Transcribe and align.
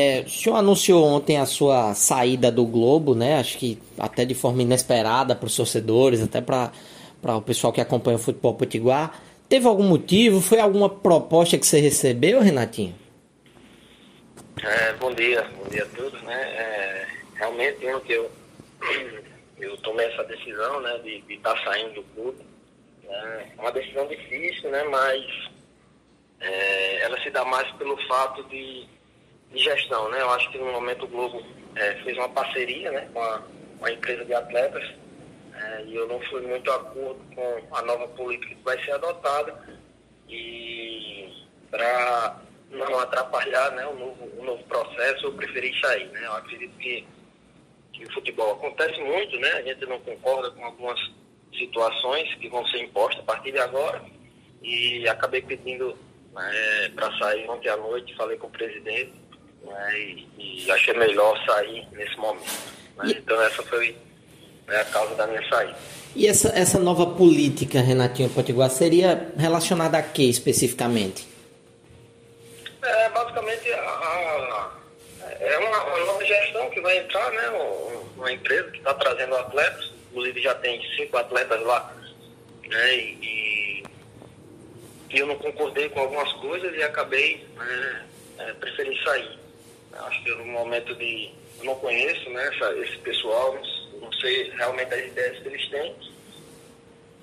É, 0.00 0.22
o 0.22 0.30
senhor 0.30 0.56
anunciou 0.56 1.04
ontem 1.04 1.36
a 1.36 1.44
sua 1.44 1.94
saída 1.94 2.50
do 2.50 2.64
Globo, 2.64 3.14
né? 3.14 3.38
Acho 3.38 3.58
que 3.58 3.78
até 3.98 4.24
de 4.24 4.34
forma 4.34 4.62
inesperada 4.62 5.36
para 5.36 5.46
os 5.46 5.54
torcedores, 5.54 6.22
até 6.22 6.40
para 6.40 6.72
o 7.22 7.42
pessoal 7.42 7.70
que 7.70 7.82
acompanha 7.82 8.16
o 8.16 8.20
futebol 8.20 8.54
potiguar. 8.54 9.20
Teve 9.46 9.66
algum 9.66 9.82
motivo? 9.82 10.40
Foi 10.40 10.58
alguma 10.58 10.88
proposta 10.88 11.58
que 11.58 11.66
você 11.66 11.80
recebeu, 11.80 12.40
Renatinho? 12.40 12.94
É, 14.62 14.92
bom 14.94 15.12
dia, 15.12 15.42
bom 15.56 15.68
dia 15.68 15.82
a 15.82 15.96
todos, 15.96 16.22
né? 16.22 16.34
É, 16.34 17.06
realmente 17.34 17.86
ontem 17.86 18.14
eu, 18.14 18.30
eu 19.60 19.76
tomei 19.78 20.06
essa 20.06 20.24
decisão, 20.24 20.80
né, 20.80 20.98
de 21.04 21.34
estar 21.34 21.54
tá 21.54 21.64
saindo 21.64 21.96
do 21.96 22.02
clube. 22.14 22.38
É 23.06 23.46
uma 23.58 23.72
decisão 23.72 24.06
difícil, 24.06 24.70
né, 24.70 24.82
mas 24.84 25.24
é, 26.40 27.02
ela 27.02 27.20
se 27.20 27.28
dá 27.30 27.44
mais 27.44 27.70
pelo 27.72 27.96
fato 28.06 28.42
de, 28.44 28.86
de, 29.50 29.58
gestão, 29.58 30.08
né? 30.10 30.20
Eu 30.20 30.30
acho 30.30 30.50
que 30.50 30.58
no 30.58 30.72
momento 30.72 31.04
o 31.04 31.08
Globo 31.08 31.42
é, 31.76 31.94
fez 32.02 32.16
uma 32.16 32.28
parceria, 32.28 32.90
né, 32.90 33.08
com 33.12 33.22
a, 33.22 33.92
empresa 33.92 34.24
de 34.24 34.34
atletas 34.34 34.84
é, 35.54 35.84
e 35.84 35.94
eu 35.94 36.06
não 36.06 36.20
fui 36.22 36.40
muito 36.42 36.70
acordo 36.70 37.20
com 37.34 37.76
a 37.76 37.82
nova 37.82 38.08
política 38.08 38.54
que 38.54 38.62
vai 38.62 38.82
ser 38.84 38.92
adotada 38.92 39.58
e 40.28 41.44
para 41.70 42.40
não 42.70 42.98
atrapalhar 42.98 43.72
né, 43.72 43.86
o, 43.86 43.94
novo, 43.94 44.30
o 44.38 44.44
novo 44.44 44.62
processo, 44.64 45.26
eu 45.26 45.32
preferi 45.32 45.78
sair. 45.80 46.06
Né? 46.08 46.20
Eu 46.24 46.32
acredito 46.34 46.76
que, 46.78 47.06
que 47.92 48.04
o 48.04 48.12
futebol 48.12 48.52
acontece 48.52 49.00
muito, 49.00 49.38
né? 49.38 49.50
a 49.52 49.62
gente 49.62 49.84
não 49.86 49.98
concorda 50.00 50.50
com 50.52 50.64
algumas 50.64 51.00
situações 51.58 52.32
que 52.34 52.48
vão 52.48 52.64
ser 52.66 52.82
impostas 52.82 53.20
a 53.20 53.24
partir 53.24 53.52
de 53.52 53.58
agora 53.58 54.02
e 54.62 55.08
acabei 55.08 55.42
pedindo 55.42 55.96
né, 56.32 56.92
para 56.94 57.10
sair 57.18 57.48
ontem 57.48 57.68
à 57.68 57.76
noite, 57.76 58.14
falei 58.14 58.36
com 58.36 58.46
o 58.46 58.50
presidente 58.50 59.19
né, 59.64 59.98
e, 59.98 60.28
e, 60.64 60.70
achei 60.70 60.94
melhor 60.94 61.36
sair 61.46 61.86
nesse 61.92 62.16
momento. 62.16 62.44
Né? 62.98 63.14
Então 63.16 63.40
essa 63.42 63.62
foi 63.62 63.96
é 64.68 64.80
a 64.80 64.84
causa 64.84 65.14
da 65.14 65.26
minha 65.26 65.46
saída. 65.48 65.76
E 66.14 66.26
essa, 66.26 66.48
essa 66.48 66.78
nova 66.78 67.06
política, 67.06 67.80
Renatinho 67.80 68.30
Potiguar, 68.30 68.70
seria 68.70 69.32
relacionada 69.36 69.98
a 69.98 70.02
que 70.02 70.28
especificamente? 70.28 71.26
É, 72.82 73.08
basicamente, 73.10 73.72
a, 73.72 73.78
a, 73.78 74.70
é 75.40 75.58
uma, 75.58 75.84
uma, 75.84 76.06
nova 76.06 76.24
gestão 76.24 76.68
que 76.70 76.80
vai 76.80 76.98
entrar, 76.98 77.30
né? 77.30 77.50
Uma 78.16 78.32
empresa 78.32 78.70
que 78.70 78.78
está 78.78 78.94
trazendo 78.94 79.36
atletas, 79.36 79.92
inclusive 80.10 80.40
já 80.40 80.54
tem 80.56 80.80
cinco 80.96 81.16
atletas 81.16 81.60
lá, 81.62 81.94
né? 82.66 82.96
E, 82.96 83.84
e 85.10 85.18
eu 85.18 85.26
não 85.26 85.36
concordei 85.36 85.88
com 85.88 86.00
algumas 86.00 86.32
coisas 86.34 86.74
e 86.74 86.82
acabei 86.82 87.44
né, 87.56 88.06
é, 88.38 88.52
preferi 88.54 89.02
sair. 89.02 89.38
Acho 89.92 90.22
que 90.22 90.30
no 90.30 90.46
momento 90.46 90.94
de. 90.94 91.30
Eu 91.58 91.64
não 91.64 91.74
conheço 91.76 92.30
né, 92.30 92.48
essa, 92.48 92.72
esse 92.76 92.96
pessoal, 92.98 93.58
não 94.00 94.10
sei 94.14 94.50
realmente 94.50 94.94
as 94.94 95.06
ideias 95.06 95.38
que 95.38 95.48
eles 95.48 95.68
têm. 95.68 95.94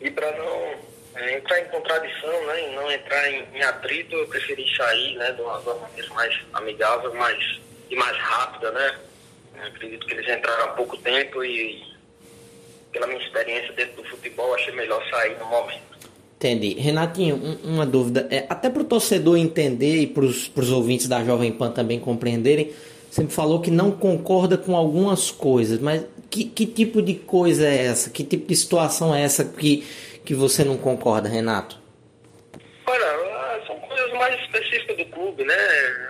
E 0.00 0.10
para 0.10 0.30
não 0.36 0.74
é, 1.14 1.36
entrar 1.36 1.60
em 1.60 1.68
contradição, 1.68 2.46
né, 2.46 2.68
e 2.68 2.74
não 2.74 2.90
entrar 2.92 3.30
em, 3.30 3.46
em, 3.54 3.62
atrito, 3.62 4.14
eu 4.14 4.28
preferi 4.28 4.76
sair 4.76 5.16
né, 5.16 5.32
de 5.32 5.40
uma, 5.40 5.58
maneira 5.60 6.12
mais 6.12 6.38
amigável 6.52 7.14
mais, 7.14 7.60
e 7.88 7.96
mais 7.96 8.16
rápida. 8.18 8.70
Né? 8.72 8.98
Acredito 9.62 10.06
que 10.06 10.12
eles 10.12 10.28
entraram 10.28 10.64
há 10.64 10.68
pouco 10.68 10.98
tempo 10.98 11.42
e, 11.42 11.82
pela 12.92 13.06
minha 13.06 13.22
experiência 13.22 13.72
dentro 13.72 14.02
do 14.02 14.08
futebol, 14.10 14.54
achei 14.54 14.74
melhor 14.74 15.02
sair 15.08 15.38
no 15.38 15.46
momento. 15.46 15.96
Entendi. 16.46 16.74
Renatinho, 16.78 17.34
um, 17.34 17.74
uma 17.74 17.84
dúvida. 17.84 18.28
É, 18.30 18.46
até 18.48 18.70
para 18.70 18.82
o 18.82 18.84
torcedor 18.84 19.36
entender 19.36 19.96
e 19.96 20.06
para 20.06 20.24
os 20.24 20.70
ouvintes 20.70 21.08
da 21.08 21.24
Jovem 21.24 21.50
Pan 21.50 21.72
também 21.72 21.98
compreenderem, 21.98 22.72
você 23.10 23.24
me 23.24 23.30
falou 23.30 23.60
que 23.60 23.70
não 23.70 23.90
concorda 23.90 24.56
com 24.56 24.76
algumas 24.76 25.30
coisas, 25.30 25.80
mas 25.80 26.04
que, 26.30 26.44
que 26.44 26.64
tipo 26.64 27.02
de 27.02 27.14
coisa 27.14 27.66
é 27.66 27.86
essa? 27.86 28.10
Que 28.10 28.22
tipo 28.22 28.46
de 28.46 28.54
situação 28.54 29.12
é 29.12 29.22
essa 29.22 29.44
que, 29.44 29.84
que 30.24 30.34
você 30.34 30.62
não 30.62 30.76
concorda, 30.76 31.28
Renato? 31.28 31.80
Olha, 32.86 33.66
são 33.66 33.76
coisas 33.80 34.12
mais 34.12 34.40
específicas 34.42 34.98
do 34.98 35.06
clube, 35.06 35.44
né? 35.44 35.56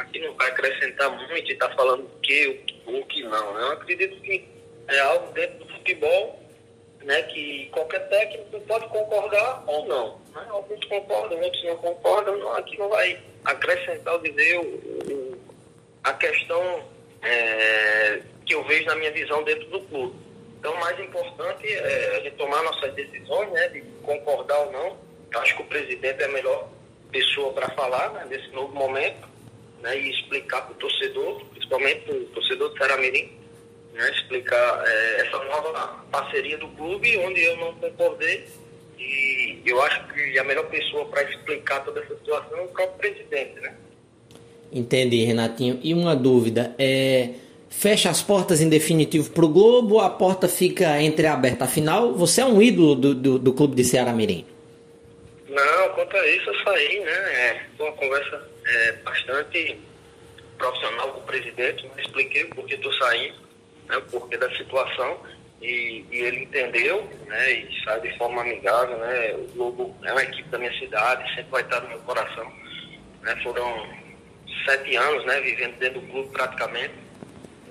Aqui 0.00 0.20
não 0.20 0.34
vai 0.34 0.48
acrescentar 0.48 1.10
muito 1.10 1.50
e 1.50 1.54
tá 1.54 1.70
falando 1.70 2.00
o 2.02 2.20
que, 2.20 2.60
o 2.86 3.02
que 3.06 3.22
não. 3.22 3.54
Né? 3.54 3.62
Eu 3.62 3.72
acredito 3.72 4.20
que 4.20 4.44
é 4.88 5.00
algo 5.00 5.32
dentro 5.32 5.64
do 5.64 5.72
futebol, 5.72 6.38
né? 7.02 7.22
Que 7.22 7.68
qualquer 7.72 8.08
técnico 8.08 8.60
pode 8.60 8.86
concordar 8.88 9.64
ou 9.66 9.86
não. 9.86 10.18
Né? 10.34 10.46
Alguns 10.48 10.84
concordam, 10.86 11.40
outros 11.40 11.64
não 11.64 11.76
concordam. 11.76 12.38
Não, 12.38 12.52
aqui 12.56 12.78
não 12.78 12.88
vai 12.88 13.18
acrescentar 13.44 14.14
ou 14.14 14.20
dizer 14.20 14.58
o, 14.58 15.38
a 16.04 16.12
questão 16.14 16.82
é, 17.22 18.20
que 18.44 18.54
eu 18.54 18.64
vejo 18.64 18.86
na 18.86 18.96
minha 18.96 19.12
visão 19.12 19.42
dentro 19.44 19.68
do 19.68 19.80
clube. 19.82 20.16
Então, 20.58 20.72
o 20.74 20.80
mais 20.80 20.98
importante 20.98 21.66
é 21.72 22.16
a 22.16 22.20
gente 22.20 22.36
tomar 22.36 22.62
nossas 22.64 22.92
decisões, 22.94 23.50
né, 23.52 23.68
de 23.68 23.80
concordar 24.02 24.58
ou 24.58 24.72
não. 24.72 24.96
Eu 25.30 25.40
acho 25.40 25.54
que 25.56 25.62
o 25.62 25.66
presidente 25.66 26.20
é 26.20 26.24
a 26.24 26.28
melhor 26.28 26.68
pessoa 27.12 27.52
para 27.52 27.68
falar 27.70 28.10
né, 28.12 28.26
nesse 28.28 28.48
novo 28.50 28.74
momento 28.74 29.28
né, 29.80 29.96
e 29.96 30.10
explicar 30.10 30.62
para 30.62 30.72
o 30.72 30.76
torcedor, 30.76 31.44
principalmente 31.46 32.00
para 32.00 32.14
o 32.14 32.24
torcedor 32.26 32.70
do 32.70 32.78
Saramirim, 32.78 33.37
né, 33.98 34.10
explicar 34.12 34.84
é, 34.86 35.26
essa 35.26 35.44
nova 35.44 36.04
parceria 36.10 36.56
do 36.56 36.68
clube, 36.68 37.18
onde 37.18 37.42
eu 37.44 37.56
não 37.56 37.74
concordei. 37.74 38.46
E 38.98 39.60
eu 39.66 39.82
acho 39.82 40.06
que 40.08 40.38
a 40.38 40.44
melhor 40.44 40.66
pessoa 40.66 41.04
para 41.06 41.22
explicar 41.24 41.84
toda 41.84 42.00
essa 42.00 42.14
situação 42.14 42.58
é 42.58 42.62
o 42.62 42.68
próprio 42.68 42.98
presidente, 42.98 43.60
né? 43.60 43.74
Entendi, 44.72 45.24
Renatinho. 45.24 45.80
E 45.82 45.94
uma 45.94 46.14
dúvida, 46.14 46.74
é 46.78 47.30
fecha 47.68 48.08
as 48.08 48.22
portas 48.22 48.60
em 48.60 48.68
definitivo 48.68 49.30
para 49.30 49.44
o 49.44 49.48
Globo 49.48 49.96
ou 49.96 50.00
a 50.00 50.10
porta 50.10 50.48
fica 50.48 51.00
entreaberta? 51.02 51.64
Afinal, 51.64 52.14
você 52.14 52.40
é 52.40 52.44
um 52.44 52.60
ídolo 52.62 52.94
do, 52.94 53.14
do, 53.14 53.38
do 53.38 53.52
clube 53.52 53.76
de 53.76 53.84
Ceará 53.84 54.12
Mirim. 54.12 54.44
Não, 55.48 55.88
quanto 55.94 56.16
a 56.16 56.26
isso, 56.28 56.50
eu 56.50 56.64
saí, 56.64 57.00
né? 57.00 57.10
É, 57.10 57.62
foi 57.76 57.86
uma 57.86 57.96
conversa 57.96 58.48
é, 58.66 58.92
bastante 59.04 59.78
profissional 60.56 61.12
com 61.12 61.20
o 61.20 61.22
presidente, 61.24 61.84
né? 61.84 61.90
expliquei 61.98 62.44
o 62.44 62.54
porquê 62.54 62.74
estou 62.74 62.92
saindo, 62.94 63.47
né? 63.88 63.96
o 63.96 64.02
porquê 64.02 64.36
da 64.36 64.50
situação, 64.56 65.18
e, 65.60 66.04
e, 66.10 66.18
ele 66.18 66.44
entendeu, 66.44 67.02
né? 67.26 67.52
E 67.52 67.84
sai 67.84 68.00
de 68.00 68.16
forma 68.16 68.42
amigável, 68.42 68.96
né? 68.98 69.34
O 69.34 69.52
Globo 69.54 69.96
é 70.04 70.12
uma 70.12 70.22
equipe 70.22 70.48
da 70.50 70.58
minha 70.58 70.72
cidade, 70.78 71.28
sempre 71.34 71.50
vai 71.50 71.62
estar 71.62 71.80
no 71.80 71.88
meu 71.88 71.98
coração. 72.00 72.52
Né? 73.22 73.34
Foram 73.42 73.88
sete 74.64 74.94
anos, 74.94 75.24
né? 75.26 75.40
Vivendo 75.40 75.76
dentro 75.78 76.00
do 76.00 76.06
clube 76.06 76.30
praticamente 76.30 76.94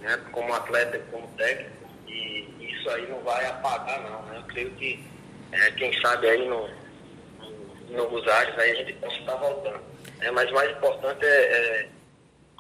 né, 0.07 0.19
como 0.31 0.53
atleta 0.53 0.97
e 0.97 1.11
como 1.11 1.27
técnico, 1.35 1.89
e 2.07 2.47
isso 2.59 2.89
aí 2.89 3.07
não 3.07 3.19
vai 3.22 3.45
apagar 3.45 4.01
não, 4.03 4.22
né? 4.23 4.38
Eu 4.38 4.44
creio 4.44 4.72
que 4.72 5.03
é, 5.51 5.72
quem 5.72 6.00
sabe 6.01 6.29
aí 6.29 6.47
no, 6.47 6.67
no, 7.39 7.89
em 7.89 7.94
novos 7.94 8.27
áreas 8.27 8.57
aí 8.57 8.72
a 8.72 8.75
gente 8.75 8.94
possa 8.94 9.17
estar 9.17 9.35
voltando. 9.35 9.81
É, 10.22 10.31
mas 10.31 10.51
mais 10.51 10.72
importante 10.72 11.25
é, 11.25 11.27
é, 11.27 11.89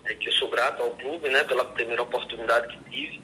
é, 0.05 0.13
que 0.13 0.27
eu 0.27 0.33
sou 0.33 0.49
grato 0.49 0.83
ao 0.83 0.91
clube, 0.91 1.29
né, 1.29 1.43
pela 1.45 1.65
primeira 1.65 2.03
oportunidade 2.03 2.67
que 2.67 2.89
tive, 2.89 3.21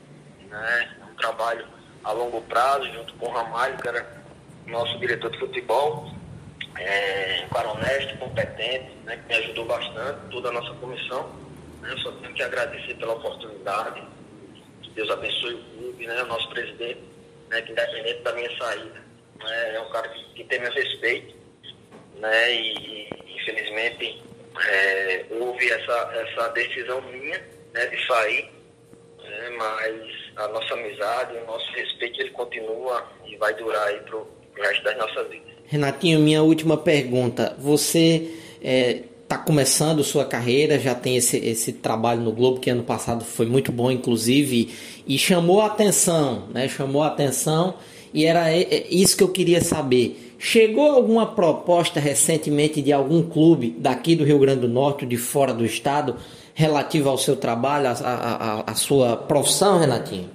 né? 0.53 0.89
Um 1.11 1.15
trabalho 1.15 1.67
a 2.03 2.11
longo 2.11 2.41
prazo, 2.43 2.85
junto 2.91 3.13
com 3.15 3.27
o 3.27 3.31
Ramalho, 3.31 3.77
que 3.77 3.87
era 3.87 4.23
nosso 4.67 4.97
diretor 4.99 5.31
de 5.31 5.39
futebol, 5.39 6.11
é, 6.77 7.43
um 7.45 7.49
cara 7.49 7.71
honesto, 7.71 8.17
competente, 8.17 8.91
né, 9.03 9.17
que 9.17 9.27
me 9.27 9.35
ajudou 9.35 9.65
bastante, 9.65 10.19
toda 10.31 10.49
a 10.49 10.51
nossa 10.51 10.73
comissão. 10.75 11.31
Eu 11.83 11.97
só 11.99 12.11
tenho 12.13 12.33
que 12.33 12.43
agradecer 12.43 12.95
pela 12.95 13.13
oportunidade. 13.13 14.03
Que 14.81 14.89
Deus 14.91 15.09
abençoe 15.09 15.55
o 15.55 15.63
clube, 15.77 16.07
né? 16.07 16.23
O 16.23 16.27
nosso 16.27 16.49
presidente, 16.49 17.01
né? 17.49 17.61
que 17.61 17.71
independente 17.73 18.21
da 18.21 18.33
minha 18.33 18.57
saída, 18.57 19.01
né? 19.39 19.75
é 19.75 19.79
um 19.81 19.89
cara 19.89 20.07
que, 20.07 20.23
que 20.33 20.43
tem 20.45 20.61
meu 20.61 20.71
respeito, 20.71 21.35
né? 22.15 22.53
E, 22.53 23.09
e 23.25 23.35
infelizmente 23.35 24.23
é, 24.69 25.25
houve 25.31 25.69
essa, 25.69 26.11
essa 26.15 26.47
decisão 26.49 27.01
minha 27.01 27.37
né? 27.73 27.85
de 27.87 28.07
sair, 28.07 28.49
né? 29.21 29.49
mas 29.57 30.12
a 30.35 30.47
nossa 30.47 30.73
amizade, 30.73 31.37
o 31.37 31.45
nosso 31.45 31.71
respeito 31.73 32.21
ele 32.21 32.29
continua 32.31 33.05
e 33.25 33.35
vai 33.37 33.53
durar 33.55 33.87
aí 33.87 33.99
pro, 34.01 34.27
resto 34.55 34.83
das 34.83 34.97
nossas 34.97 35.27
vidas. 35.29 35.53
Renatinho, 35.65 36.19
minha 36.19 36.43
última 36.43 36.77
pergunta. 36.77 37.55
Você 37.59 38.29
é, 38.61 39.01
está 39.23 39.37
começando 39.37 40.03
sua 40.03 40.25
carreira, 40.25 40.77
já 40.77 40.93
tem 40.93 41.17
esse, 41.17 41.37
esse 41.37 41.73
trabalho 41.73 42.21
no 42.21 42.31
Globo 42.31 42.59
que 42.59 42.69
ano 42.69 42.83
passado 42.83 43.23
foi 43.23 43.45
muito 43.45 43.71
bom, 43.71 43.89
inclusive, 43.89 44.73
e 45.07 45.17
chamou 45.17 45.61
a 45.61 45.67
atenção, 45.67 46.47
né? 46.53 46.67
Chamou 46.67 47.01
a 47.01 47.07
atenção 47.07 47.75
e 48.13 48.25
era 48.25 48.55
isso 48.55 49.17
que 49.17 49.23
eu 49.23 49.29
queria 49.29 49.61
saber. 49.61 50.35
Chegou 50.37 50.91
alguma 50.91 51.25
proposta 51.25 51.99
recentemente 51.99 52.81
de 52.81 52.91
algum 52.91 53.23
clube 53.23 53.75
daqui 53.77 54.15
do 54.15 54.23
Rio 54.23 54.37
Grande 54.37 54.61
do 54.61 54.67
Norte, 54.67 55.05
de 55.05 55.17
fora 55.17 55.53
do 55.53 55.65
estado, 55.65 56.17
relativa 56.53 57.09
ao 57.09 57.17
seu 57.17 57.35
trabalho, 57.35 57.87
à 57.89 58.75
sua 58.75 59.17
profissão, 59.17 59.79
Renatinho? 59.79 60.29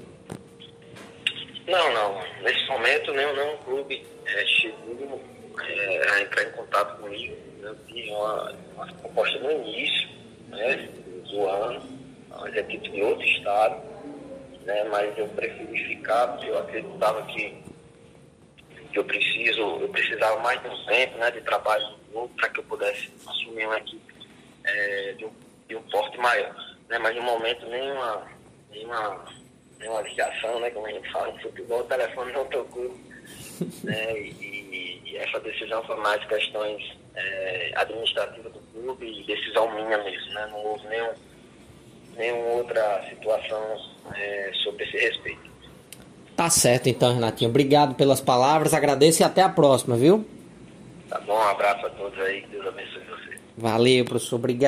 Não, 1.66 1.92
não. 1.92 2.20
Nesse 2.42 2.66
momento, 2.68 3.12
nenhum, 3.12 3.34
nenhum 3.34 3.56
clube 3.58 4.06
é, 4.26 4.46
chegou 4.46 5.20
é, 5.60 6.10
a 6.10 6.22
entrar 6.22 6.44
em 6.44 6.52
contato 6.52 7.00
comigo. 7.00 7.36
Eu 7.62 7.76
tinha 7.86 8.16
uma, 8.16 8.54
uma 8.74 8.86
proposta 8.86 9.38
no 9.40 9.50
início 9.50 10.08
né, 10.48 10.88
do 11.30 11.46
ano, 11.46 11.82
as 12.30 12.54
equipes 12.54 12.90
de 12.90 13.02
outro 13.02 13.24
estado, 13.24 13.82
né? 14.64 14.84
Mas 14.84 15.16
eu 15.18 15.28
preferi 15.28 15.84
ficar 15.84 16.28
porque 16.28 16.50
eu 16.50 16.58
acreditava 16.58 17.22
que, 17.26 17.54
que 18.92 18.98
eu 18.98 19.04
preciso, 19.04 19.60
eu 19.80 19.88
precisava 19.88 20.40
mais 20.40 20.60
de 20.62 20.68
um 20.68 20.84
tempo, 20.86 21.18
né? 21.18 21.30
De 21.30 21.40
trabalho 21.42 21.98
para 22.36 22.48
que 22.48 22.60
eu 22.60 22.64
pudesse 22.64 23.10
assumir 23.26 23.66
uma 23.66 23.76
equipe 23.78 24.14
é, 24.64 25.12
de, 25.12 25.24
um, 25.24 25.30
de 25.68 25.76
um 25.76 25.82
porte 25.82 26.18
maior, 26.18 26.54
né? 26.88 26.98
Mas 26.98 27.14
no 27.14 27.22
momento 27.22 27.66
nenhuma, 27.66 28.26
nenhuma, 28.70 29.24
nenhuma 29.78 30.00
ligação, 30.02 30.58
né? 30.60 30.70
Como 30.70 30.86
a 30.86 30.90
gente 30.90 31.10
fala 31.12 31.32
no 31.32 31.40
futebol, 31.40 31.80
o 31.80 31.84
telefone 31.84 32.32
não 32.32 32.44
tocou, 32.46 32.96
né? 33.84 34.18
E, 34.48 35.02
e 35.04 35.16
essa 35.16 35.40
decisão 35.40 35.82
foi 35.84 35.96
mais 35.96 36.24
questões 36.26 36.96
é, 37.14 37.72
administrativas 37.76 38.52
do 38.52 38.60
clube 38.72 39.06
e 39.06 39.24
decisão 39.24 39.70
minha 39.74 39.98
mesmo, 40.02 40.32
né? 40.32 40.46
Não 40.50 40.64
houve 40.64 40.86
nenhum 40.88 41.12
nenhuma 42.18 42.48
outra 42.54 43.04
situação 43.08 43.60
é, 44.14 44.50
sobre 44.64 44.84
esse 44.84 44.96
respeito. 44.98 45.48
Tá 46.36 46.50
certo 46.50 46.88
então, 46.88 47.14
Renatinho. 47.14 47.50
Obrigado 47.50 47.94
pelas 47.94 48.20
palavras, 48.20 48.74
agradeço 48.74 49.22
e 49.22 49.24
até 49.24 49.42
a 49.42 49.48
próxima, 49.48 49.96
viu? 49.96 50.26
Tá 51.08 51.18
bom, 51.20 51.34
um 51.34 51.48
abraço 51.48 51.86
a 51.86 51.90
todos 51.90 52.18
aí, 52.20 52.44
Deus 52.50 52.66
abençoe 52.66 53.02
você. 53.04 53.38
Valeu, 53.56 54.04
professor, 54.04 54.36
obrigado. 54.36 54.66